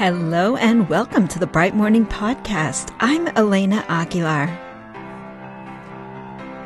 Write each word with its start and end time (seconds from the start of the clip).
Hello 0.00 0.56
and 0.56 0.88
welcome 0.88 1.28
to 1.28 1.38
the 1.38 1.46
Bright 1.46 1.76
Morning 1.76 2.06
Podcast. 2.06 2.96
I'm 3.00 3.28
Elena 3.36 3.84
Aguilar. 3.86 4.46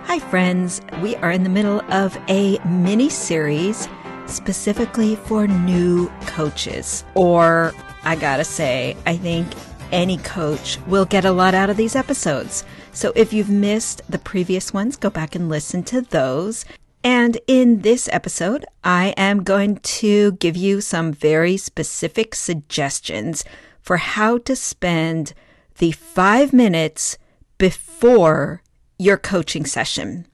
Hi, 0.05 0.21
friends. 0.21 0.81
We 1.03 1.17
are 1.17 1.33
in 1.33 1.43
the 1.43 1.49
middle 1.49 1.81
of 1.93 2.17
a 2.29 2.61
mini 2.65 3.09
series 3.09 3.89
specifically 4.27 5.17
for 5.17 5.49
new 5.49 6.09
coaches. 6.27 7.03
Or, 7.17 7.75
I 8.05 8.15
gotta 8.15 8.45
say, 8.45 8.97
I 9.05 9.17
think 9.17 9.49
any 9.91 10.19
coach 10.19 10.79
will 10.87 11.05
get 11.05 11.25
a 11.25 11.33
lot 11.33 11.55
out 11.55 11.71
of 11.71 11.77
these 11.77 11.97
episodes. 11.97 12.63
So 12.93 13.13
if 13.17 13.33
you've 13.33 13.51
missed 13.51 14.03
the 14.09 14.21
previous 14.21 14.73
ones, 14.73 14.97
go 14.97 15.11
back 15.11 15.35
and 15.35 15.49
listen 15.49 15.83
to 15.87 16.03
those. 16.03 16.65
And 17.05 17.39
in 17.47 17.83
this 17.83 18.09
episode, 18.11 18.65
I 18.83 19.13
am 19.19 19.43
going 19.43 19.77
to 19.77 20.33
give 20.33 20.57
you 20.57 20.81
some 20.81 21.13
very 21.13 21.59
specific 21.59 22.35
suggestions 22.35 23.45
for 23.83 23.99
how 23.99 24.39
to 24.39 24.57
spend 24.57 25.35
the 25.77 25.93
five 25.93 26.55
minutes 26.55 27.19
before 27.59 28.63
your 28.99 29.19
coaching 29.19 29.67
session, 29.67 30.27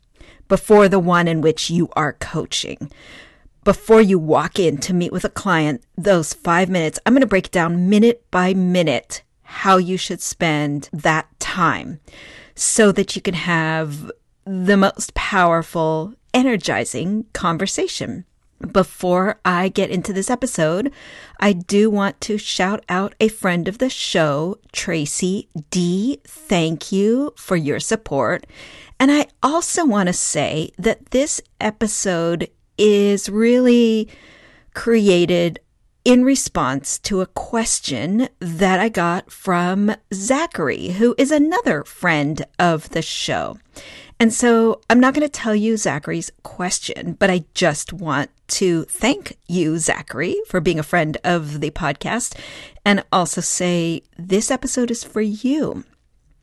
before 0.47 0.89
the 0.89 1.01
one 1.01 1.27
in 1.27 1.41
which 1.41 1.71
you 1.71 1.89
are 1.97 2.13
coaching. 2.13 2.93
Before 3.65 4.01
you 4.01 4.21
walk 4.21 4.61
in 4.61 4.79
to 4.79 4.95
meet 4.95 5.11
with 5.11 5.25
a 5.25 5.29
client, 5.29 5.83
those 5.99 6.33
five 6.33 6.71
minutes, 6.71 7.01
I'm 7.05 7.15
going 7.15 7.21
to 7.21 7.27
break 7.27 7.51
down 7.51 7.91
minute 7.91 8.25
by 8.31 8.55
minute 8.55 9.23
how 9.43 9.77
you 9.77 9.97
should 9.97 10.23
spend 10.23 10.89
that 10.93 11.27
time 11.41 11.99
so 12.55 12.93
that 12.93 13.17
you 13.17 13.23
can 13.23 13.35
have 13.35 14.13
the 14.45 14.77
most 14.77 15.15
powerful 15.15 16.15
energizing 16.35 17.27
conversation. 17.33 18.25
Before 18.73 19.41
I 19.43 19.69
get 19.69 19.91
into 19.91 20.13
this 20.13 20.29
episode, 20.29 20.93
I 21.41 21.55
do 21.55 21.89
want 21.89 22.21
to 22.23 22.37
shout 22.37 22.85
out 22.91 23.15
a 23.19 23.29
friend 23.29 23.67
of 23.67 23.79
the 23.79 23.89
show, 23.89 24.59
Tracy 24.73 25.49
D. 25.71 26.21
Thank 26.25 26.93
you 26.93 27.33
for 27.37 27.57
your 27.57 27.81
support. 27.81 28.47
And 28.99 29.11
I 29.11 29.29
also 29.43 29.87
want 29.87 30.09
to 30.09 30.13
say 30.13 30.73
that 30.79 31.07
this 31.07 31.41
episode 31.59 32.51
is 32.77 33.31
really 33.31 34.09
created 34.75 35.59
in 36.05 36.25
response 36.25 36.99
to 36.99 37.21
a 37.21 37.27
question 37.27 38.29
that 38.41 38.79
I 38.79 38.89
got 38.89 39.31
from 39.31 39.95
Zachary, 40.13 40.89
who 40.89 41.15
is 41.17 41.31
another 41.31 41.85
friend 41.85 42.45
of 42.59 42.91
the 42.91 43.03
show. 43.03 43.59
And 44.21 44.35
so 44.35 44.83
I'm 44.91 45.01
not 45.01 45.15
going 45.15 45.27
to 45.27 45.33
tell 45.33 45.55
you 45.55 45.79
Zachary's 45.79 46.31
question, 46.43 47.17
but 47.19 47.31
I 47.31 47.47
just 47.55 47.95
want 47.95 48.31
to 48.49 48.85
thank 48.85 49.39
you, 49.49 49.79
Zachary, 49.79 50.37
for 50.47 50.61
being 50.61 50.79
a 50.79 50.83
friend 50.83 51.17
of 51.25 51.61
the 51.61 51.71
podcast 51.71 52.39
and 52.85 53.03
also 53.11 53.41
say 53.41 54.03
this 54.19 54.51
episode 54.51 54.91
is 54.91 55.03
for 55.03 55.23
you. 55.23 55.85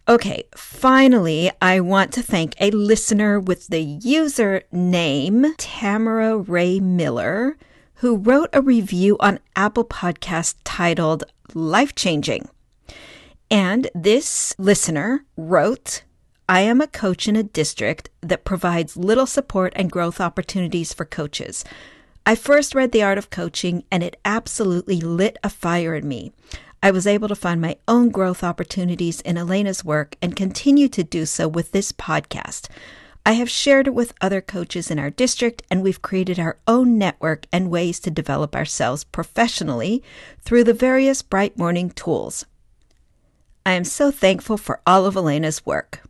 Okay, 0.10 0.46
finally, 0.56 1.52
I 1.62 1.80
want 1.82 2.14
to 2.14 2.24
thank 2.24 2.56
a 2.60 2.72
listener 2.72 3.40
with 3.40 3.68
the 3.68 3.82
user 3.82 4.64
name 4.72 5.54
Tamara 5.58 6.36
Ray 6.36 6.80
Miller, 6.80 7.58
who 7.96 8.16
wrote 8.16 8.50
a 8.54 8.62
review 8.62 9.18
on 9.20 9.40
Apple 9.56 9.86
Podcast 9.86 10.56
titled 10.64 11.26
Life 11.54 11.94
Changing. 11.94 12.50
And 13.52 13.88
this 13.94 14.56
listener 14.58 15.26
wrote, 15.36 16.04
I 16.50 16.62
am 16.62 16.80
a 16.80 16.88
coach 16.88 17.28
in 17.28 17.36
a 17.36 17.44
district 17.44 18.10
that 18.22 18.46
provides 18.46 18.96
little 18.96 19.26
support 19.26 19.74
and 19.76 19.92
growth 19.92 20.22
opportunities 20.22 20.94
for 20.94 21.04
coaches. 21.04 21.66
I 22.26 22.36
first 22.36 22.74
read 22.74 22.94
The 22.94 23.04
Art 23.04 23.18
of 23.18 23.30
Coaching 23.30 23.84
and 23.92 24.02
it 24.02 24.18
absolutely 24.24 25.02
lit 25.02 25.38
a 25.44 25.50
fire 25.50 25.94
in 25.94 26.08
me. 26.08 26.32
I 26.82 26.92
was 26.92 27.06
able 27.06 27.28
to 27.28 27.36
find 27.36 27.60
my 27.60 27.76
own 27.86 28.12
growth 28.12 28.46
opportunities 28.46 29.20
in 29.22 29.38
Elena's 29.38 29.84
work 29.84 30.16
and 30.22 30.38
continue 30.38 30.88
to 30.88 31.04
do 31.04 31.26
so 31.26 31.50
with 31.50 31.74
this 31.74 31.92
podcast. 31.92 32.70
I 33.26 33.34
have 33.34 33.50
shared 33.50 33.88
it 33.88 33.94
with 33.94 34.14
other 34.22 34.40
coaches 34.40 34.90
in 34.90 35.00
our 35.00 35.10
district, 35.10 35.64
and 35.70 35.84
we've 35.84 36.02
created 36.02 36.40
our 36.40 36.60
own 36.66 36.98
network 36.98 37.46
and 37.52 37.70
ways 37.70 38.00
to 38.00 38.10
develop 38.10 38.56
ourselves 38.56 39.04
professionally 39.04 40.02
through 40.40 40.64
the 40.64 40.74
various 40.74 41.22
Bright 41.22 41.58
Morning 41.58 41.90
tools. 41.90 42.46
I 43.66 43.74
am 43.74 43.84
so 43.84 44.12
thankful 44.12 44.56
for 44.56 44.80
all 44.88 45.06
of 45.06 45.18
Elena's 45.18 45.66
work. 45.66 46.08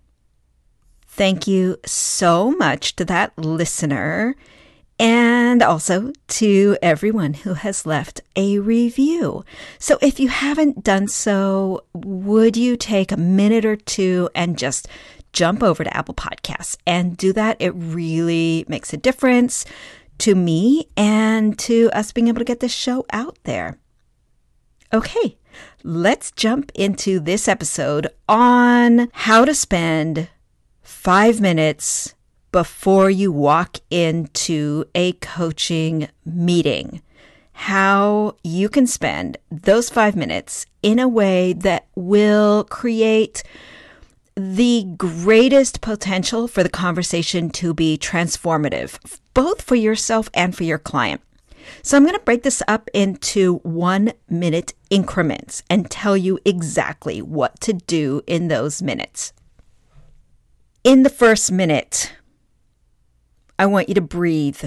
Thank 1.18 1.48
you 1.48 1.78
so 1.84 2.52
much 2.52 2.96
to 2.98 3.06
that 3.06 3.36
listener 3.40 4.36
and 5.00 5.64
also 5.64 6.12
to 6.28 6.78
everyone 6.80 7.34
who 7.34 7.56
has 7.56 7.88
left 7.88 8.22
a 8.36 8.60
review. 8.60 9.44
So 9.80 9.98
if 10.00 10.20
you 10.20 10.28
haven't 10.28 10.84
done 10.84 11.08
so, 11.08 11.84
would 11.96 12.56
you 12.56 12.78
take 12.78 13.12
a 13.12 13.18
minute 13.18 13.66
or 13.66 13.76
two 13.76 14.30
and 14.36 14.60
just 14.60 14.88
jump 15.34 15.64
over 15.64 15.84
to 15.84 15.98
Apple 15.98 16.14
Podcasts 16.14 16.78
and 16.86 17.18
do 17.18 17.34
that? 17.34 17.58
It 17.60 17.72
really 17.72 18.64
makes 18.68 18.94
a 18.94 18.98
difference 18.98 19.66
to 20.20 20.36
me 20.36 20.88
and 20.96 21.58
to 21.58 21.90
us 21.94 22.12
being 22.12 22.28
able 22.28 22.42
to 22.42 22.46
get 22.46 22.60
this 22.60 22.72
show 22.72 23.08
out 23.12 23.40
there. 23.44 23.80
Okay, 24.94 25.40
let's 25.84 26.30
jump 26.30 26.72
into 26.76 27.20
this 27.20 27.48
episode 27.48 28.08
on 28.30 29.10
how 29.14 29.46
to 29.46 29.56
spend 29.56 30.30
five 30.88 31.42
minutes 31.42 32.16
before 32.53 33.09
you 33.09 33.30
walk 33.30 33.78
into 33.92 34.86
a 34.96 35.12
coaching 35.14 36.08
meeting. 36.25 37.02
How 37.52 38.38
you 38.42 38.70
can 38.70 38.88
spend 38.88 39.38
those 39.52 39.90
five 39.90 40.16
minutes 40.16 40.66
in 40.81 40.98
a 40.98 41.08
way 41.09 41.52
that 41.52 41.88
will 41.96 42.64
create 42.64 43.44
the 44.36 44.86
greatest 44.96 45.81
potential 45.81 46.48
for 46.48 46.64
the 46.64 46.70
conversation 46.70 47.50
to 47.50 47.74
be 47.74 47.98
transformative, 47.98 48.98
both 49.34 49.62
for 49.62 49.75
yourself 49.75 50.30
and 50.34 50.56
for 50.56 50.64
your 50.64 50.80
client. 50.80 51.19
So 51.81 51.98
I'm 51.98 52.04
going 52.04 52.16
to 52.16 52.24
break 52.24 52.44
this 52.44 52.64
up 52.66 52.90
into 52.94 53.56
one 53.64 54.14
minute 54.30 54.74
increments 54.90 55.64
and 55.69 55.92
tell 55.92 56.16
you 56.16 56.40
exactly 56.46 57.22
what 57.22 57.59
to 57.62 57.74
do 57.74 58.22
in 58.25 58.48
those 58.48 58.81
minutes. 58.81 59.34
In 60.88 61.03
the 61.03 61.09
first 61.09 61.52
minute, 61.52 62.14
I 63.59 63.66
want 63.66 63.90
you 63.90 63.96
to 63.96 64.00
breathe. 64.00 64.64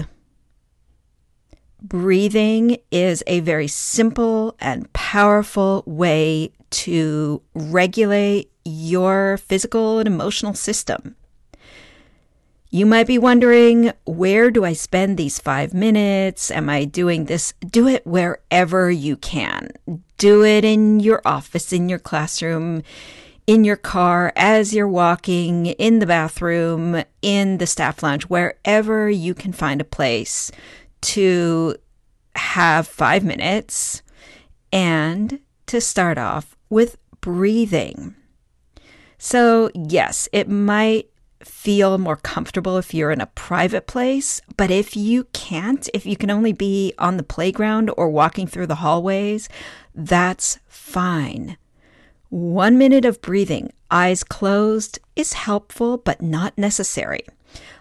Breathing 1.81 2.77
is 2.91 3.23
a 3.25 3.39
very 3.39 3.67
simple 3.67 4.55
and 4.59 4.93
powerful 4.93 5.81
way 5.87 6.51
to 6.85 7.41
regulate 7.55 8.51
your 8.63 9.37
physical 9.37 9.97
and 9.97 10.05
emotional 10.05 10.53
system. 10.53 11.15
You 12.69 12.85
might 12.85 13.07
be 13.07 13.17
wondering, 13.17 13.91
where 14.05 14.51
do 14.51 14.63
I 14.63 14.73
spend 14.73 15.17
these 15.17 15.39
five 15.39 15.73
minutes? 15.73 16.51
Am 16.51 16.69
I 16.69 16.85
doing 16.85 17.25
this? 17.25 17.55
Do 17.67 17.87
it 17.87 18.05
wherever 18.05 18.91
you 18.91 19.17
can. 19.17 19.71
Do 20.19 20.43
it 20.43 20.63
in 20.65 20.99
your 20.99 21.23
office, 21.25 21.73
in 21.73 21.89
your 21.89 21.97
classroom, 21.97 22.83
in 23.47 23.63
your 23.63 23.75
car, 23.75 24.31
as 24.35 24.73
you're 24.73 24.87
walking, 24.87 25.67
in 25.67 25.99
the 25.99 26.05
bathroom, 26.05 27.03
in 27.21 27.57
the 27.57 27.67
staff 27.67 28.03
lounge, 28.03 28.23
wherever 28.23 29.09
you 29.09 29.33
can 29.33 29.51
find 29.51 29.81
a 29.81 29.85
place 29.85 30.51
to 31.01 31.75
have 32.35 32.87
five 32.87 33.23
minutes 33.23 34.01
and 34.71 35.39
to 35.65 35.81
start 35.81 36.17
off 36.17 36.55
with 36.69 36.97
breathing. 37.19 38.15
So, 39.17 39.69
yes, 39.73 40.27
it 40.31 40.49
might 40.49 41.09
feel 41.43 41.97
more 41.97 42.15
comfortable 42.15 42.77
if 42.77 42.93
you're 42.93 43.11
in 43.11 43.21
a 43.21 43.27
private 43.27 43.87
place, 43.87 44.41
but 44.57 44.71
if 44.71 44.95
you 44.95 45.25
can't, 45.33 45.89
if 45.93 46.05
you 46.05 46.15
can 46.15 46.29
only 46.29 46.53
be 46.53 46.93
on 46.97 47.17
the 47.17 47.23
playground 47.23 47.91
or 47.97 48.09
walking 48.09 48.47
through 48.47 48.67
the 48.67 48.75
hallways, 48.75 49.49
that's 49.93 50.59
fine. 50.67 51.57
One 52.31 52.77
minute 52.77 53.03
of 53.03 53.21
breathing, 53.21 53.73
eyes 53.91 54.23
closed, 54.23 54.99
is 55.17 55.33
helpful 55.33 55.97
but 55.97 56.21
not 56.21 56.57
necessary. 56.57 57.25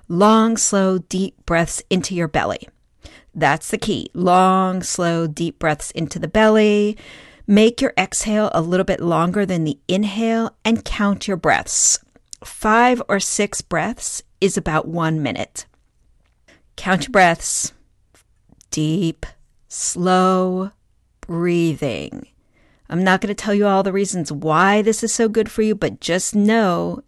Long, 0.09 0.57
slow, 0.57 0.99
deep 0.99 1.47
breaths 1.47 1.85
into 1.89 2.17
your 2.17 2.27
belly. 2.27 2.69
That's 3.33 3.71
the 3.71 3.79
key. 3.79 4.11
Long, 4.13 4.83
slow, 4.83 5.29
deep 5.29 5.61
breaths 5.61 5.93
into 5.93 6.19
the 6.19 6.27
belly. 6.27 6.99
Make 7.47 7.81
your 7.81 7.93
exhale 7.97 8.51
a 8.53 8.61
little 8.61 8.83
bit 8.83 8.99
longer 8.99 9.47
than 9.47 9.63
the 9.63 9.79
inhale 9.87 10.57
and 10.65 10.85
count 10.85 11.29
your 11.29 11.37
breaths. 11.37 12.01
Five 12.45 13.01
or 13.09 13.21
six 13.21 13.61
breaths 13.61 14.21
is 14.41 14.57
about 14.57 14.89
one 14.89 15.23
minute. 15.23 15.67
Count 16.75 17.05
your 17.05 17.13
breaths. 17.13 17.73
Deep, 18.73 19.27
slow 19.69 20.73
breathing. 21.21 22.27
I'm 22.91 23.05
not 23.05 23.21
going 23.21 23.29
to 23.29 23.37
tell 23.37 23.55
you 23.55 23.69
all 23.69 23.85
the 23.85 23.93
reasons 23.93 24.33
why 24.33 24.83
this 24.83 25.05
is 25.05 25.15
so 25.15 25.29
good 25.29 25.49
for 25.49 25.63
you, 25.63 25.77
but 25.77 26.01
just 26.01 26.35
know 26.35 27.05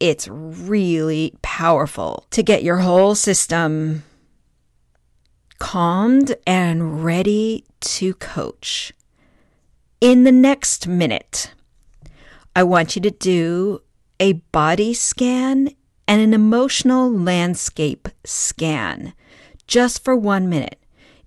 it's 0.00 0.26
really 0.26 1.32
powerful 1.42 2.26
to 2.30 2.42
get 2.42 2.64
your 2.64 2.78
whole 2.78 3.14
system 3.14 4.02
calmed 5.60 6.34
and 6.44 7.04
ready 7.04 7.64
to 7.80 8.14
coach. 8.14 8.92
In 10.00 10.24
the 10.24 10.32
next 10.32 10.88
minute, 10.88 11.52
I 12.56 12.64
want 12.64 12.96
you 12.96 13.02
to 13.02 13.12
do 13.12 13.80
a 14.18 14.32
body 14.50 14.92
scan 14.92 15.70
and 16.08 16.20
an 16.20 16.34
emotional 16.34 17.08
landscape 17.08 18.08
scan 18.24 19.14
just 19.68 20.02
for 20.02 20.16
one 20.16 20.48
minute. 20.48 20.82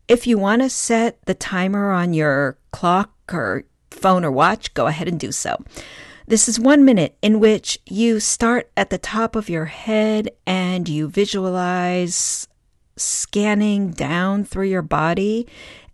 If 0.09 0.27
you 0.27 0.37
want 0.37 0.63
to 0.63 0.69
set 0.69 1.25
the 1.27 1.33
timer 1.33 1.91
on 1.91 2.13
your 2.13 2.57
clock 2.73 3.13
or 3.31 3.63
phone 3.95 4.23
or 4.25 4.31
watch, 4.31 4.73
go 4.73 4.87
ahead 4.87 5.07
and 5.07 5.19
do 5.19 5.31
so. 5.31 5.63
This 6.27 6.49
is 6.49 6.59
one 6.59 6.83
minute 6.83 7.17
in 7.21 7.39
which 7.39 7.79
you 7.85 8.19
start 8.19 8.71
at 8.75 8.89
the 8.89 8.97
top 8.97 9.35
of 9.35 9.49
your 9.49 9.65
head 9.65 10.31
and 10.47 10.89
you 10.89 11.07
visualize 11.07 12.47
scanning 12.97 13.91
down 13.91 14.43
through 14.43 14.67
your 14.67 14.81
body. 14.81 15.47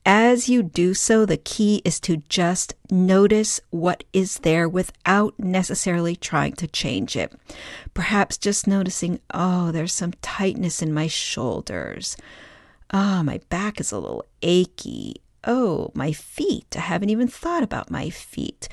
As 0.05 0.49
you 0.49 0.63
do 0.63 0.93
so, 0.93 1.25
the 1.25 1.37
key 1.37 1.81
is 1.85 1.99
to 2.01 2.17
just 2.29 2.73
notice 2.89 3.59
what 3.69 4.03
is 4.13 4.39
there 4.39 4.67
without 4.67 5.37
necessarily 5.37 6.15
trying 6.15 6.53
to 6.53 6.67
change 6.67 7.15
it. 7.15 7.33
Perhaps 7.93 8.37
just 8.37 8.65
noticing, 8.65 9.19
oh, 9.33 9.71
there's 9.71 9.93
some 9.93 10.13
tightness 10.21 10.81
in 10.81 10.93
my 10.93 11.07
shoulders. 11.07 12.17
Oh, 12.93 13.21
my 13.21 13.41
back 13.49 13.79
is 13.79 13.91
a 13.91 13.99
little 13.99 14.25
achy. 14.41 15.21
Oh, 15.43 15.91
my 15.93 16.11
feet. 16.11 16.75
I 16.77 16.81
haven't 16.81 17.09
even 17.09 17.27
thought 17.27 17.63
about 17.63 17.91
my 17.91 18.09
feet 18.09 18.69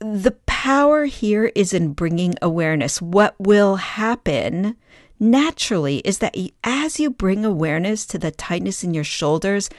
the 0.00 0.36
power 0.46 1.04
here 1.06 1.50
is 1.54 1.72
in 1.72 1.92
bringing 1.92 2.34
awareness. 2.42 3.00
What 3.00 3.34
will 3.38 3.76
happen 3.76 4.76
naturally 5.18 5.98
is 5.98 6.18
that 6.18 6.36
as 6.62 7.00
you 7.00 7.10
bring 7.10 7.44
awareness 7.44 8.04
to 8.06 8.18
the 8.18 8.30
tightness 8.30 8.84
in 8.84 8.92
your 8.92 9.04
shoulders, 9.04 9.70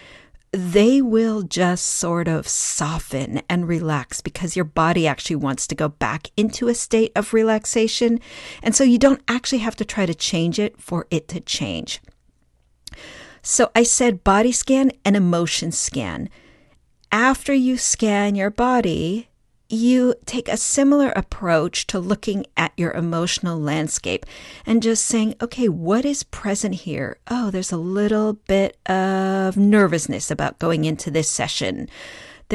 they 0.51 1.01
will 1.01 1.41
just 1.43 1.85
sort 1.85 2.27
of 2.27 2.47
soften 2.47 3.41
and 3.49 3.67
relax 3.67 4.21
because 4.21 4.55
your 4.55 4.65
body 4.65 5.05
actually 5.05 5.35
wants 5.35 5.67
to 5.67 5.75
go 5.75 5.89
back 5.89 6.31
into 6.37 6.69
a 6.69 6.75
state 6.75 7.11
of 7.15 7.33
relaxation. 7.33 8.19
And 8.63 8.73
so 8.73 8.83
you 8.83 8.97
don't 8.97 9.21
actually 9.27 9.59
have 9.59 9.75
to 9.75 9.85
try 9.85 10.05
to 10.05 10.15
change 10.15 10.57
it 10.57 10.79
for 10.79 11.07
it 11.11 11.27
to 11.29 11.41
change. 11.41 12.01
So 13.47 13.69
I 13.75 13.83
said 13.83 14.23
body 14.23 14.51
scan 14.51 14.91
and 15.05 15.15
emotion 15.15 15.71
scan. 15.71 16.29
After 17.11 17.53
you 17.53 17.77
scan 17.77 18.33
your 18.33 18.49
body, 18.49 19.27
you 19.69 20.15
take 20.25 20.49
a 20.49 20.57
similar 20.57 21.09
approach 21.11 21.85
to 21.87 21.99
looking 21.99 22.47
at 22.57 22.73
your 22.75 22.91
emotional 22.93 23.59
landscape 23.59 24.25
and 24.65 24.81
just 24.81 25.05
saying, 25.05 25.35
okay, 25.43 25.69
what 25.69 26.05
is 26.05 26.23
present 26.23 26.73
here? 26.73 27.19
Oh, 27.27 27.51
there's 27.51 27.71
a 27.71 27.77
little 27.77 28.33
bit 28.47 28.77
of 28.87 29.55
nervousness 29.55 30.31
about 30.31 30.57
going 30.57 30.85
into 30.85 31.11
this 31.11 31.29
session. 31.29 31.87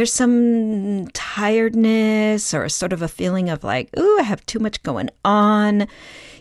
There's 0.00 0.14
some 0.14 1.08
tiredness 1.08 2.54
or 2.54 2.66
sort 2.70 2.94
of 2.94 3.02
a 3.02 3.06
feeling 3.06 3.50
of 3.50 3.62
like, 3.62 3.90
ooh, 3.98 4.18
I 4.18 4.22
have 4.22 4.46
too 4.46 4.58
much 4.58 4.82
going 4.82 5.10
on. 5.26 5.88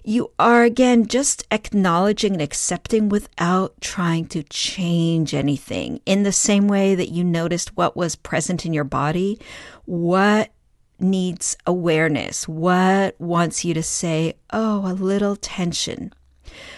You 0.02 0.32
are 0.40 0.64
again 0.64 1.08
just 1.08 1.46
acknowledging 1.52 2.32
and 2.32 2.42
accepting 2.42 3.10
without 3.10 3.74
trying 3.82 4.28
to 4.28 4.44
change 4.44 5.34
anything. 5.34 6.00
In 6.06 6.24
the 6.24 6.32
same 6.32 6.70
way 6.70 6.96
that 6.96 7.10
you 7.10 7.26
noticed 7.26 7.76
what 7.76 7.98
was 7.98 8.16
present 8.16 8.66
in 8.66 8.72
your 8.72 8.86
body, 8.86 9.38
what 9.84 10.52
needs 10.98 11.58
awareness? 11.68 12.48
What 12.48 13.20
wants 13.20 13.66
you 13.66 13.74
to 13.74 13.84
say, 13.84 14.36
oh, 14.54 14.90
a 14.90 14.94
little 14.94 15.36
tension? 15.36 16.14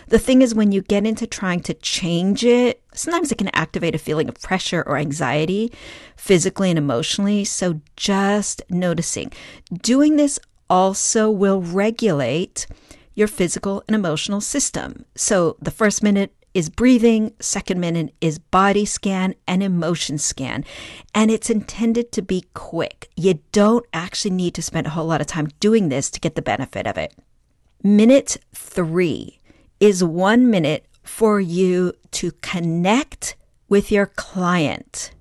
The 0.07 0.19
thing 0.19 0.41
is, 0.41 0.55
when 0.55 0.71
you 0.71 0.81
get 0.81 1.05
into 1.05 1.27
trying 1.27 1.61
to 1.61 1.73
change 1.73 2.43
it, 2.43 2.81
sometimes 2.93 3.31
it 3.31 3.37
can 3.37 3.49
activate 3.53 3.95
a 3.95 3.99
feeling 3.99 4.29
of 4.29 4.39
pressure 4.41 4.83
or 4.85 4.97
anxiety, 4.97 5.71
physically 6.15 6.69
and 6.69 6.79
emotionally. 6.79 7.45
So 7.45 7.81
just 7.95 8.61
noticing. 8.69 9.31
Doing 9.81 10.15
this 10.15 10.39
also 10.69 11.29
will 11.29 11.61
regulate 11.61 12.67
your 13.13 13.27
physical 13.27 13.83
and 13.87 13.95
emotional 13.95 14.41
system. 14.41 15.05
So 15.15 15.57
the 15.61 15.71
first 15.71 16.01
minute 16.01 16.33
is 16.53 16.69
breathing, 16.69 17.33
second 17.39 17.79
minute 17.79 18.13
is 18.19 18.39
body 18.39 18.85
scan 18.85 19.35
and 19.47 19.63
emotion 19.63 20.17
scan. 20.17 20.65
And 21.15 21.31
it's 21.31 21.49
intended 21.49 22.11
to 22.13 22.21
be 22.21 22.45
quick. 22.53 23.09
You 23.15 23.39
don't 23.51 23.85
actually 23.93 24.31
need 24.31 24.53
to 24.55 24.61
spend 24.61 24.87
a 24.87 24.91
whole 24.91 25.05
lot 25.05 25.21
of 25.21 25.27
time 25.27 25.47
doing 25.59 25.89
this 25.89 26.09
to 26.11 26.19
get 26.19 26.35
the 26.35 26.41
benefit 26.41 26.87
of 26.87 26.97
it. 26.97 27.13
Minute 27.83 28.37
three 28.53 29.39
is 29.81 30.03
one 30.03 30.49
minute 30.49 30.85
for 31.03 31.41
you 31.41 31.91
to 32.11 32.31
connect 32.41 33.35
with 33.67 33.91
your 33.91 34.05
client. 34.05 35.11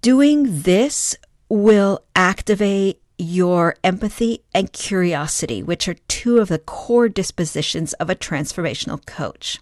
Doing 0.00 0.62
this 0.62 1.16
will 1.48 2.04
activate 2.14 3.02
your 3.18 3.74
empathy 3.82 4.44
and 4.54 4.72
curiosity, 4.72 5.60
which 5.62 5.88
are 5.88 5.96
two 6.06 6.38
of 6.38 6.48
the 6.48 6.60
core 6.60 7.08
dispositions 7.08 7.92
of 7.94 8.08
a 8.08 8.14
transformational 8.14 9.04
coach. 9.04 9.58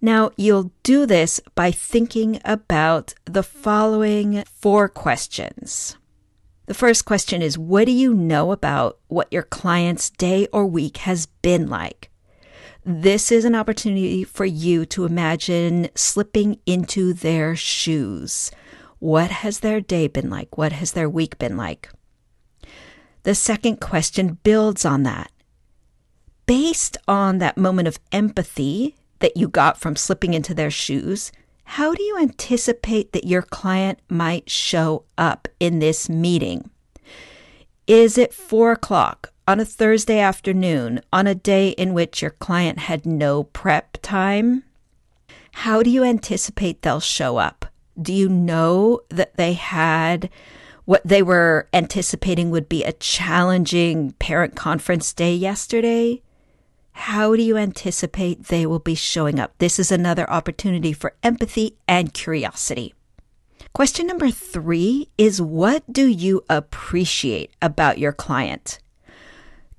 Now, 0.00 0.30
you'll 0.36 0.72
do 0.82 1.04
this 1.04 1.40
by 1.54 1.70
thinking 1.70 2.40
about 2.44 3.14
the 3.26 3.42
following 3.42 4.44
four 4.44 4.88
questions. 4.88 5.96
The 6.66 6.74
first 6.74 7.04
question 7.04 7.42
is 7.42 7.58
What 7.58 7.84
do 7.84 7.92
you 7.92 8.14
know 8.14 8.50
about 8.52 8.98
what 9.08 9.30
your 9.30 9.42
client's 9.42 10.08
day 10.08 10.46
or 10.52 10.64
week 10.64 10.98
has 10.98 11.26
been 11.26 11.68
like? 11.68 12.10
This 12.86 13.32
is 13.32 13.46
an 13.46 13.54
opportunity 13.54 14.24
for 14.24 14.44
you 14.44 14.84
to 14.86 15.06
imagine 15.06 15.88
slipping 15.94 16.60
into 16.66 17.14
their 17.14 17.56
shoes. 17.56 18.50
What 18.98 19.30
has 19.30 19.60
their 19.60 19.80
day 19.80 20.06
been 20.06 20.28
like? 20.28 20.58
What 20.58 20.72
has 20.72 20.92
their 20.92 21.08
week 21.08 21.38
been 21.38 21.56
like? 21.56 21.88
The 23.22 23.34
second 23.34 23.80
question 23.80 24.38
builds 24.42 24.84
on 24.84 25.02
that. 25.04 25.32
Based 26.44 26.98
on 27.08 27.38
that 27.38 27.56
moment 27.56 27.88
of 27.88 27.98
empathy 28.12 28.96
that 29.20 29.34
you 29.34 29.48
got 29.48 29.80
from 29.80 29.96
slipping 29.96 30.34
into 30.34 30.52
their 30.52 30.70
shoes, 30.70 31.32
how 31.64 31.94
do 31.94 32.02
you 32.02 32.18
anticipate 32.18 33.12
that 33.12 33.24
your 33.26 33.40
client 33.40 33.98
might 34.10 34.50
show 34.50 35.04
up 35.16 35.48
in 35.58 35.78
this 35.78 36.10
meeting? 36.10 36.68
Is 37.86 38.18
it 38.18 38.34
four 38.34 38.72
o'clock 38.72 39.32
on 39.46 39.60
a 39.60 39.64
Thursday 39.64 40.18
afternoon 40.18 41.00
on 41.12 41.26
a 41.26 41.34
day 41.34 41.70
in 41.70 41.92
which 41.92 42.22
your 42.22 42.30
client 42.30 42.78
had 42.80 43.04
no 43.04 43.44
prep 43.44 43.98
time? 44.02 44.64
How 45.52 45.82
do 45.82 45.90
you 45.90 46.02
anticipate 46.02 46.82
they'll 46.82 47.00
show 47.00 47.36
up? 47.36 47.66
Do 48.00 48.12
you 48.12 48.28
know 48.28 49.00
that 49.10 49.36
they 49.36 49.52
had 49.52 50.30
what 50.84 51.02
they 51.04 51.22
were 51.22 51.68
anticipating 51.72 52.50
would 52.50 52.68
be 52.68 52.84
a 52.84 52.92
challenging 52.92 54.12
parent 54.12 54.56
conference 54.56 55.12
day 55.12 55.34
yesterday? 55.34 56.22
How 56.92 57.34
do 57.34 57.42
you 57.42 57.56
anticipate 57.56 58.44
they 58.44 58.66
will 58.66 58.78
be 58.78 58.94
showing 58.94 59.38
up? 59.38 59.52
This 59.58 59.78
is 59.78 59.90
another 59.90 60.28
opportunity 60.30 60.92
for 60.92 61.14
empathy 61.22 61.76
and 61.88 62.14
curiosity. 62.14 62.94
Question 63.72 64.06
number 64.06 64.30
three 64.30 65.08
is 65.18 65.42
what 65.42 65.82
do 65.92 66.06
you 66.06 66.44
appreciate 66.48 67.50
about 67.60 67.98
your 67.98 68.12
client? 68.12 68.78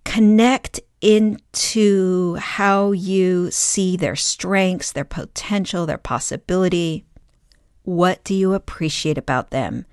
Connect 0.05 0.79
into 1.01 2.35
how 2.35 2.91
you 2.93 3.51
see 3.51 3.97
their 3.97 4.15
strengths, 4.15 4.91
their 4.91 5.05
potential, 5.05 5.85
their 5.85 5.97
possibility. 5.97 7.05
What 7.83 8.23
do 8.23 8.33
you 8.33 8.53
appreciate 8.53 9.17
about 9.17 9.51
them? 9.51 9.85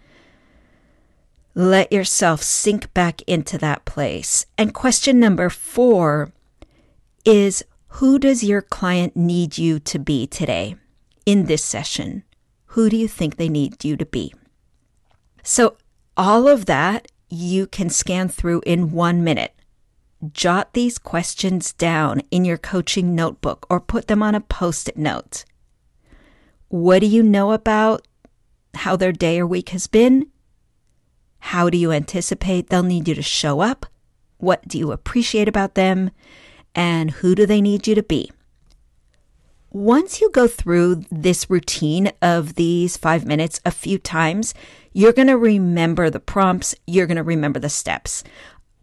Let 1.55 1.93
yourself 1.93 2.43
sink 2.43 2.95
back 2.95 3.21
into 3.23 3.59
that 3.59 3.85
place. 3.85 4.47
And 4.57 4.73
question 4.73 5.21
number 5.21 5.51
four 5.51 6.33
is 7.25 7.65
who 7.89 8.19
does 8.19 8.43
your 8.43 8.63
client 8.63 9.15
need 9.15 9.59
you 9.59 9.79
to 9.81 9.99
be 9.99 10.27
today 10.27 10.77
in 11.27 11.45
this 11.45 11.63
session? 11.63 12.25
Who 12.67 12.89
do 12.89 12.97
you 12.97 13.07
think 13.07 13.37
they 13.37 13.51
need 13.51 13.85
you 13.85 13.99
to 13.99 14.07
be? 14.07 14.33
So, 15.43 15.77
all 16.17 16.49
of 16.49 16.65
that 16.67 17.09
you 17.29 17.67
can 17.67 17.91
scan 17.91 18.29
through 18.29 18.63
in 18.65 18.93
one 18.93 19.23
minute. 19.23 19.55
Jot 20.31 20.73
these 20.73 20.99
questions 20.99 21.73
down 21.73 22.21
in 22.31 22.45
your 22.45 22.59
coaching 22.59 23.15
notebook 23.15 23.67
or 23.69 23.81
put 23.81 24.07
them 24.07 24.23
on 24.23 24.35
a 24.35 24.41
post 24.41 24.89
it 24.89 24.97
note. 24.97 25.45
What 26.69 27.01
do 27.01 27.07
you 27.07 27.23
know 27.23 27.53
about 27.53 28.07
how 28.75 28.97
their 28.97 29.13
day 29.13 29.41
or 29.41 29.47
week 29.47 29.71
has 29.71 29.87
been? 29.87 30.27
How 31.41 31.71
do 31.71 31.77
you 31.77 31.91
anticipate 31.91 32.69
they'll 32.69 32.83
need 32.83 33.09
you 33.09 33.15
to 33.15 33.23
show 33.23 33.61
up? 33.61 33.87
What 34.39 34.67
do 34.69 34.79
you 34.79 34.93
appreciate 34.93 35.49
about 35.49 35.75
them? 35.75 36.11
and 36.75 37.11
who 37.11 37.35
do 37.35 37.47
they 37.47 37.61
need 37.61 37.87
you 37.87 37.95
to 37.95 38.03
be? 38.03 38.31
Once 39.71 40.21
you 40.21 40.31
go 40.31 40.47
through 40.47 41.03
this 41.11 41.49
routine 41.49 42.13
of 42.21 42.55
these 42.55 42.97
five 42.97 43.25
minutes 43.25 43.61
a 43.65 43.71
few 43.71 43.99
times, 43.99 44.53
you're 44.93 45.13
going 45.13 45.29
to 45.29 45.39
remember 45.39 46.11
the 46.11 46.21
prompts, 46.21 46.75
you're 46.87 47.07
going 47.07 47.17
to 47.17 47.23
remember 47.23 47.59
the 47.59 47.71
steps. 47.71 48.23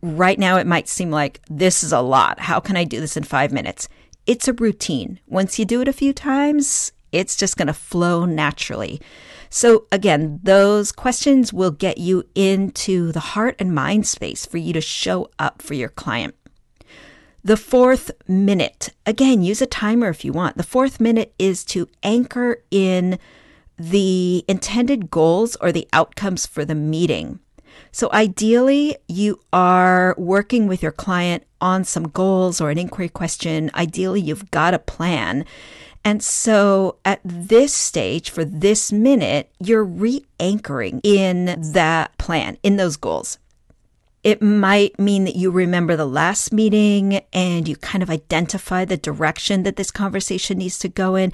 Right 0.01 0.39
now, 0.39 0.57
it 0.57 0.67
might 0.67 0.87
seem 0.87 1.11
like 1.11 1.41
this 1.49 1.83
is 1.83 1.91
a 1.91 1.99
lot. 1.99 2.39
How 2.39 2.59
can 2.59 2.77
I 2.77 2.83
do 2.83 2.99
this 2.99 3.17
in 3.17 3.23
five 3.23 3.51
minutes? 3.51 3.89
It's 4.25 4.47
a 4.47 4.53
routine. 4.53 5.19
Once 5.27 5.59
you 5.59 5.65
do 5.65 5.81
it 5.81 5.87
a 5.87 5.93
few 5.93 6.13
times, 6.13 6.91
it's 7.11 7.35
just 7.35 7.57
going 7.57 7.67
to 7.67 7.73
flow 7.73 8.25
naturally. 8.25 9.01
So, 9.49 9.87
again, 9.91 10.39
those 10.43 10.91
questions 10.91 11.51
will 11.51 11.71
get 11.71 11.97
you 11.97 12.23
into 12.35 13.11
the 13.11 13.19
heart 13.19 13.55
and 13.59 13.73
mind 13.73 14.05
space 14.05 14.45
for 14.45 14.57
you 14.57 14.73
to 14.73 14.81
show 14.81 15.29
up 15.39 15.61
for 15.61 15.73
your 15.73 15.89
client. 15.89 16.35
The 17.43 17.57
fourth 17.57 18.11
minute, 18.27 18.89
again, 19.05 19.41
use 19.41 19.61
a 19.61 19.65
timer 19.65 20.09
if 20.09 20.23
you 20.23 20.31
want. 20.31 20.57
The 20.57 20.63
fourth 20.63 20.99
minute 20.99 21.33
is 21.39 21.63
to 21.65 21.87
anchor 22.03 22.63
in 22.69 23.17
the 23.77 24.43
intended 24.47 25.09
goals 25.09 25.55
or 25.61 25.71
the 25.71 25.87
outcomes 25.93 26.45
for 26.45 26.65
the 26.65 26.75
meeting. 26.75 27.39
So 27.91 28.09
ideally, 28.11 28.97
you 29.07 29.39
are 29.51 30.15
working 30.17 30.67
with 30.67 30.83
your 30.83 30.91
client 30.91 31.43
on 31.61 31.83
some 31.83 32.09
goals 32.09 32.61
or 32.61 32.69
an 32.69 32.77
inquiry 32.77 33.09
question. 33.09 33.71
Ideally, 33.73 34.21
you've 34.21 34.51
got 34.51 34.73
a 34.73 34.79
plan. 34.79 35.45
And 36.05 36.23
so 36.23 36.97
at 37.03 37.19
this 37.23 37.73
stage, 37.73 38.29
for 38.29 38.45
this 38.45 38.91
minute, 38.91 39.51
you're 39.59 39.83
re 39.83 40.25
anchoring 40.39 41.01
in 41.03 41.57
that 41.73 42.17
plan, 42.17 42.57
in 42.63 42.77
those 42.77 42.95
goals. 42.95 43.37
It 44.23 44.41
might 44.41 44.99
mean 44.99 45.23
that 45.25 45.35
you 45.35 45.49
remember 45.49 45.95
the 45.95 46.05
last 46.05 46.51
meeting 46.51 47.21
and 47.31 47.67
you 47.67 47.75
kind 47.77 48.03
of 48.03 48.09
identify 48.09 48.85
the 48.85 48.97
direction 48.97 49.63
that 49.63 49.77
this 49.77 49.91
conversation 49.91 50.57
needs 50.57 50.77
to 50.79 50.89
go 50.89 51.15
in. 51.15 51.31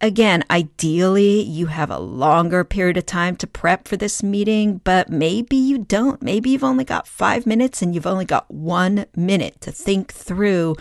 Again, 0.00 0.44
ideally, 0.50 1.40
you 1.40 1.66
have 1.66 1.90
a 1.90 1.98
longer 1.98 2.64
period 2.64 2.96
of 2.96 3.06
time 3.06 3.36
to 3.36 3.46
prep 3.46 3.88
for 3.88 3.96
this 3.96 4.22
meeting, 4.22 4.80
but 4.84 5.08
maybe 5.08 5.56
you 5.56 5.78
don't. 5.78 6.20
Maybe 6.20 6.50
you've 6.50 6.64
only 6.64 6.84
got 6.84 7.08
five 7.08 7.46
minutes 7.46 7.80
and 7.80 7.94
you've 7.94 8.06
only 8.06 8.24
got 8.24 8.50
one 8.50 9.06
minute 9.16 9.60
to 9.62 9.72
think 9.72 10.12
through 10.12 10.76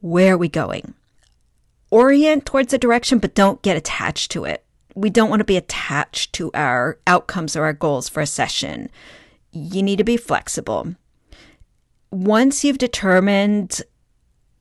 where 0.00 0.34
are 0.34 0.38
we 0.38 0.48
going. 0.48 0.94
Orient 1.90 2.44
towards 2.44 2.74
a 2.74 2.78
direction, 2.78 3.18
but 3.18 3.34
don't 3.34 3.62
get 3.62 3.76
attached 3.76 4.30
to 4.32 4.44
it. 4.44 4.64
We 4.94 5.10
don't 5.10 5.30
want 5.30 5.40
to 5.40 5.44
be 5.44 5.56
attached 5.56 6.32
to 6.34 6.50
our 6.52 6.98
outcomes 7.06 7.54
or 7.54 7.64
our 7.64 7.72
goals 7.72 8.08
for 8.08 8.20
a 8.20 8.26
session. 8.26 8.90
You 9.52 9.82
need 9.82 9.96
to 9.96 10.04
be 10.04 10.16
flexible. 10.16 10.94
Once 12.10 12.64
you've 12.64 12.78
determined 12.78 13.82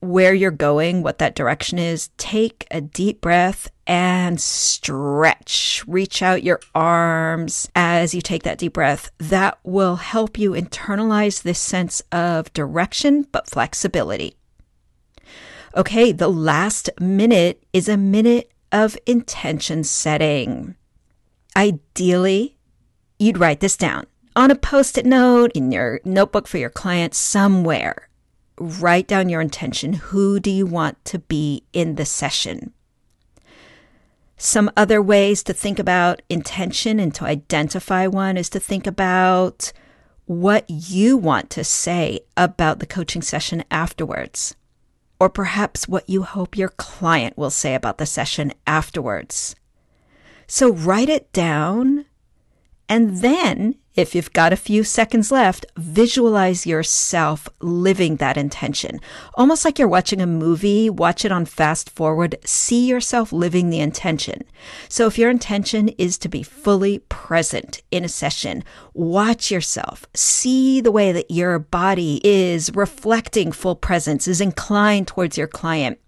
where 0.06 0.34
you're 0.34 0.52
going, 0.52 1.02
what 1.02 1.18
that 1.18 1.36
direction 1.36 1.80
is, 1.80 2.10
take 2.18 2.66
a 2.72 2.82
deep 2.82 3.22
breath 3.22 3.70
and 3.88 4.40
stretch. 4.40 5.84
Reach 5.88 6.22
out 6.22 6.44
your 6.44 6.60
arms 6.74 7.70
as 7.76 8.14
you 8.14 8.22
take 8.22 8.44
that 8.44 8.58
deep 8.58 8.74
breath. 8.74 9.12
That 9.18 9.60
will 9.64 9.98
help 9.98 10.38
you 10.38 10.52
internalize 10.52 11.44
this 11.44 11.60
sense 11.60 12.02
of 12.12 12.54
direction, 12.54 13.28
but 13.32 13.50
flexibility. 13.50 14.36
Okay, 15.76 16.12
the 16.12 16.30
last 16.30 16.90
minute 17.00 17.64
is 17.74 17.90
a 17.90 17.98
minute 17.98 18.52
of 18.72 18.98
intention 19.06 19.84
setting. 19.84 20.76
Ideally, 21.56 22.58
you'd 23.20 23.38
write 23.38 23.60
this 23.60 23.78
down 23.78 24.08
on 24.36 24.52
a 24.52 24.56
post 24.56 24.98
it 24.98 25.06
note 25.06 25.52
in 25.54 25.72
your 25.72 26.02
notebook 26.04 26.48
for 26.48 26.58
your 26.58 26.70
client 26.70 27.14
somewhere 27.14 28.10
write 28.60 29.08
down 29.08 29.30
your 29.30 29.42
intention. 29.42 29.94
Who 29.94 30.40
do 30.40 30.50
you 30.50 30.66
want 30.66 31.04
to 31.06 31.20
be 31.20 31.64
in 31.74 31.96
the 31.96 32.06
session? 32.06 32.74
Some 34.38 34.70
other 34.76 35.02
ways 35.02 35.44
to 35.44 35.54
think 35.54 35.80
about 35.80 36.22
intention 36.30 37.00
and 37.00 37.14
to 37.16 37.26
identify 37.26 38.08
one 38.08 38.38
is 38.38 38.50
to 38.50 38.60
think 38.60 38.86
about 38.86 39.72
what 40.26 40.66
you 40.70 41.16
want 41.16 41.50
to 41.52 41.64
say 41.64 42.20
about 42.36 42.80
the 42.80 42.86
coaching 42.86 43.22
session 43.22 43.64
afterwards, 43.70 44.56
or 45.20 45.30
perhaps 45.30 45.88
what 45.88 46.10
you 46.10 46.24
hope 46.24 46.58
your 46.58 46.70
client 46.70 47.38
will 47.38 47.52
say 47.52 47.76
about 47.76 47.98
the 47.98 48.06
session 48.06 48.52
afterwards. 48.68 49.56
So 50.48 50.72
write 50.72 51.10
it 51.10 51.32
down 51.32 52.06
and 52.90 53.18
then 53.22 53.76
if 53.96 54.14
you've 54.14 54.34
got 54.34 54.52
a 54.52 54.58
few 54.58 54.84
seconds 54.84 55.32
left, 55.32 55.66
visualize 55.78 56.66
yourself 56.66 57.48
living 57.62 58.18
that 58.18 58.36
intention. 58.36 59.00
Almost 59.36 59.64
like 59.64 59.80
you're 59.80 59.88
watching 59.88 60.20
a 60.20 60.28
movie, 60.28 60.90
watch 60.90 61.24
it 61.24 61.32
on 61.32 61.46
fast 61.46 61.90
forward, 61.90 62.36
see 62.44 62.86
yourself 62.86 63.32
living 63.32 63.70
the 63.70 63.80
intention. 63.80 64.44
So 64.90 65.08
if 65.08 65.18
your 65.18 65.30
intention 65.30 65.90
is 65.90 66.18
to 66.20 66.30
be 66.30 66.44
fully 66.44 67.00
present 67.00 67.82
in 67.90 68.04
a 68.04 68.10
session, 68.10 68.64
watch 68.94 69.50
yourself, 69.50 70.06
see 70.14 70.82
the 70.82 70.92
way 70.92 71.14
that 71.14 71.32
your 71.32 71.58
body 71.58 72.20
is 72.24 72.76
reflecting 72.76 73.54
full 73.54 73.76
presence, 73.76 74.28
is 74.28 74.42
inclined 74.42 75.08
towards 75.08 75.38
your 75.38 75.48
client. 75.48 76.00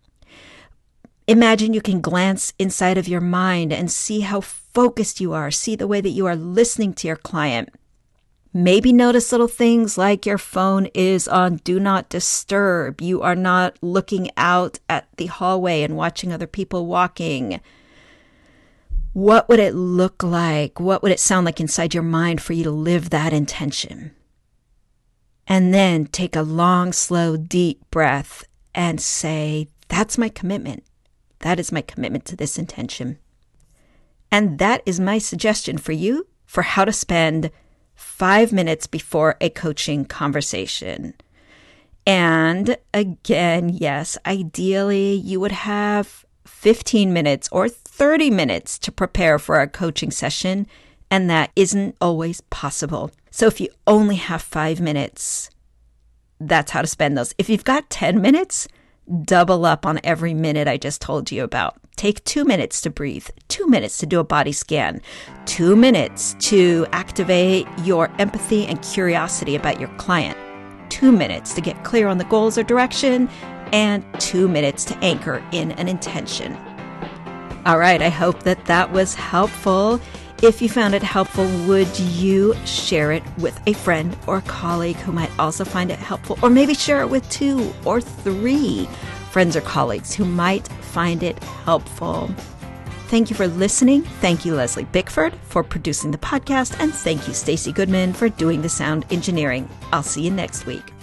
Imagine 1.29 1.73
you 1.73 1.81
can 1.81 1.99
glance 1.99 2.53
inside 2.57 2.97
of 2.97 3.07
your 3.07 3.19
mind 3.19 3.73
and 3.73 3.91
see 3.91 4.21
how 4.21 4.39
focused 4.39 5.19
you 5.19 5.33
are, 5.33 5.51
see 5.51 5.75
the 5.75 5.87
way 5.87 5.99
that 5.99 6.11
you 6.11 6.25
are 6.25 6.35
listening 6.35 6.93
to 6.93 7.07
your 7.07 7.17
client. 7.17 7.69
Maybe 8.53 8.93
notice 8.93 9.31
little 9.31 9.47
things 9.47 9.97
like 9.97 10.25
your 10.25 10.37
phone 10.37 10.87
is 10.93 11.27
on 11.27 11.57
do 11.57 11.79
not 11.79 12.09
disturb. 12.09 13.01
You 13.01 13.21
are 13.21 13.35
not 13.35 13.77
looking 13.81 14.29
out 14.37 14.79
at 14.89 15.07
the 15.17 15.27
hallway 15.27 15.83
and 15.83 15.97
watching 15.97 16.31
other 16.31 16.47
people 16.47 16.85
walking. 16.85 17.59
What 19.13 19.49
would 19.49 19.59
it 19.59 19.75
look 19.75 20.23
like? 20.23 20.79
What 20.79 21.03
would 21.03 21.11
it 21.11 21.19
sound 21.19 21.45
like 21.45 21.59
inside 21.59 21.93
your 21.93 22.03
mind 22.03 22.41
for 22.41 22.53
you 22.53 22.63
to 22.63 22.71
live 22.71 23.09
that 23.09 23.33
intention? 23.33 24.11
And 25.47 25.73
then 25.73 26.05
take 26.05 26.35
a 26.35 26.41
long, 26.41 26.93
slow, 26.93 27.37
deep 27.37 27.89
breath 27.89 28.43
and 28.75 29.01
say, 29.01 29.67
That's 29.87 30.17
my 30.17 30.29
commitment. 30.29 30.83
That 31.39 31.59
is 31.59 31.71
my 31.71 31.81
commitment 31.81 32.25
to 32.25 32.35
this 32.35 32.57
intention. 32.57 33.17
And 34.31 34.59
that 34.59 34.81
is 34.85 34.99
my 34.99 35.17
suggestion 35.17 35.77
for 35.77 35.93
you 35.93 36.27
for 36.45 36.63
how 36.63 36.85
to 36.85 36.93
spend 36.93 37.51
five 37.97 38.53
minutes 38.53 38.87
before 38.87 39.35
a 39.41 39.49
coaching 39.49 40.05
conversation. 40.05 41.15
And 42.05 42.77
again, 42.93 43.69
yes, 43.69 44.17
ideally 44.25 45.13
you 45.13 45.41
would 45.41 45.51
have 45.51 46.23
15 46.45 47.11
minutes 47.11 47.49
or 47.51 47.67
30 47.67 48.29
minutes 48.29 48.79
to 48.79 48.91
prepare 48.91 49.37
for 49.39 49.59
a 49.59 49.67
coaching 49.67 50.11
session, 50.11 50.67
and 51.11 51.29
that 51.29 51.51
isn't 51.55 51.97
always 51.99 52.39
possible. 52.41 53.11
So 53.31 53.47
if 53.47 53.59
you 53.59 53.67
only 53.85 54.15
have 54.15 54.41
five 54.41 54.79
minutes, 54.79 55.49
that's 56.39 56.71
how 56.71 56.81
to 56.81 56.87
spend 56.87 57.17
those. 57.17 57.33
If 57.37 57.49
you've 57.49 57.65
got 57.65 57.89
10 57.89 58.21
minutes, 58.21 58.67
double 59.23 59.65
up 59.65 59.85
on 59.85 59.99
every 60.03 60.33
minute 60.33 60.67
I 60.67 60.77
just 60.77 61.01
told 61.01 61.31
you 61.31 61.43
about. 61.43 61.77
Take 61.97 62.23
two 62.25 62.45
minutes 62.45 62.79
to 62.81 62.91
breathe, 62.91 63.27
two 63.47 63.65
minutes 63.65 63.97
to 63.97 64.05
do 64.05 64.19
a 64.19 64.23
body 64.23 64.51
scan, 64.51 65.01
two 65.47 65.75
minutes 65.75 66.35
to 66.41 66.85
activate 66.91 67.65
your 67.83 68.11
empathy 68.19 68.67
and 68.67 68.79
curiosity 68.83 69.55
about 69.55 69.79
your 69.79 69.89
client, 69.97 70.37
two 70.91 71.11
minutes 71.11 71.55
to 71.55 71.61
get 71.61 71.83
clear 71.83 72.07
on 72.07 72.19
the 72.19 72.23
goals 72.25 72.55
or 72.55 72.61
direction, 72.61 73.27
and 73.73 74.05
two 74.19 74.47
minutes 74.47 74.85
to 74.85 74.97
anchor 74.99 75.43
in 75.51 75.71
an 75.71 75.87
intention. 75.87 76.55
All 77.65 77.79
right, 77.79 77.99
I 77.99 78.09
hope 78.09 78.43
that 78.43 78.63
that 78.65 78.91
was 78.91 79.15
helpful. 79.15 79.99
If 80.43 80.61
you 80.61 80.69
found 80.69 80.93
it 80.93 81.01
helpful, 81.01 81.47
would 81.65 81.99
you 81.99 82.53
share 82.63 83.11
it 83.11 83.23
with 83.39 83.59
a 83.65 83.73
friend 83.73 84.15
or 84.27 84.41
colleague 84.41 84.97
who 84.97 85.11
might 85.11 85.31
also 85.39 85.65
find 85.65 85.89
it 85.89 85.97
helpful? 85.97 86.37
Or 86.43 86.51
maybe 86.51 86.75
share 86.75 87.01
it 87.01 87.09
with 87.09 87.27
two 87.31 87.73
or 87.85 88.01
three 88.01 88.87
friends 89.31 89.55
or 89.55 89.61
colleagues 89.61 90.13
who 90.13 90.25
might 90.25 90.67
find 90.67 91.23
it 91.23 91.41
helpful. 91.43 92.29
Thank 93.07 93.29
you 93.29 93.35
for 93.35 93.47
listening. 93.47 94.01
Thank 94.01 94.43
you, 94.43 94.53
Leslie 94.53 94.83
Bickford, 94.85 95.33
for 95.43 95.63
producing 95.63 96.11
the 96.11 96.17
podcast. 96.17 96.77
And 96.81 96.93
thank 96.93 97.27
you, 97.27 97.33
Stacy 97.33 97.71
Goodman, 97.71 98.11
for 98.13 98.27
doing 98.27 98.61
the 98.61 98.69
sound 98.69 99.05
engineering. 99.11 99.69
I'll 99.93 100.03
see 100.03 100.23
you 100.23 100.31
next 100.31 100.65
week. 100.65 100.96